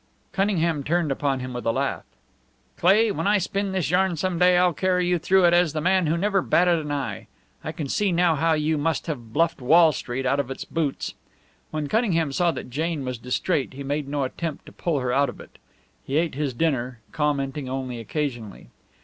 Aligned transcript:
Cunningham 0.31 0.83
turned 0.83 1.11
upon 1.11 1.41
him 1.41 1.53
with 1.53 1.63
a 1.63 1.71
laugh. 1.71 2.05
"Cleigh, 2.75 3.11
when 3.11 3.27
I 3.27 3.37
spin 3.37 3.71
this 3.71 3.91
yarn 3.91 4.17
some 4.17 4.39
day 4.39 4.57
I'll 4.57 4.73
carry 4.73 5.05
you 5.07 5.19
through 5.19 5.45
it 5.45 5.53
as 5.53 5.73
the 5.73 5.79
man 5.79 6.07
who 6.07 6.17
never 6.17 6.41
batted 6.41 6.79
an 6.79 6.91
eye. 6.91 7.27
I 7.63 7.71
can 7.71 7.87
see 7.87 8.11
now 8.11 8.33
how 8.33 8.53
you 8.53 8.79
must 8.79 9.05
have 9.05 9.31
bluffed 9.31 9.61
Wall 9.61 9.91
Street 9.91 10.25
out 10.25 10.39
of 10.39 10.49
its 10.49 10.65
boots." 10.65 11.13
When 11.69 11.85
Cunningham 11.87 12.31
saw 12.31 12.49
that 12.49 12.71
Jane 12.71 13.05
was 13.05 13.19
distrait 13.19 13.73
he 13.73 13.83
made 13.83 14.07
no 14.07 14.23
attempt 14.23 14.65
to 14.65 14.71
pull 14.71 15.01
her 15.01 15.13
out 15.13 15.29
of 15.29 15.39
it. 15.39 15.59
He 16.03 16.17
ate 16.17 16.33
his 16.33 16.55
dinner, 16.55 17.01
commenting 17.11 17.69
only 17.69 17.99
occasionally. 17.99 18.69